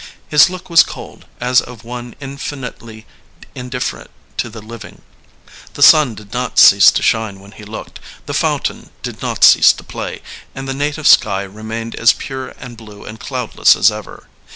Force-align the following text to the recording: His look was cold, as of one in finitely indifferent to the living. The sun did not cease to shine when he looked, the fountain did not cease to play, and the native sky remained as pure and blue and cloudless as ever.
His 0.29 0.49
look 0.49 0.67
was 0.67 0.81
cold, 0.81 1.25
as 1.39 1.61
of 1.61 1.83
one 1.83 2.15
in 2.19 2.37
finitely 2.39 3.05
indifferent 3.53 4.09
to 4.37 4.49
the 4.49 4.59
living. 4.59 5.03
The 5.75 5.83
sun 5.83 6.15
did 6.15 6.33
not 6.33 6.57
cease 6.57 6.89
to 6.93 7.03
shine 7.03 7.39
when 7.39 7.51
he 7.51 7.63
looked, 7.65 7.99
the 8.25 8.33
fountain 8.33 8.89
did 9.03 9.21
not 9.21 9.43
cease 9.43 9.71
to 9.73 9.83
play, 9.83 10.23
and 10.55 10.67
the 10.67 10.73
native 10.73 11.05
sky 11.07 11.43
remained 11.43 11.93
as 11.93 12.13
pure 12.13 12.47
and 12.57 12.77
blue 12.77 13.05
and 13.05 13.19
cloudless 13.19 13.75
as 13.75 13.91
ever. 13.91 14.27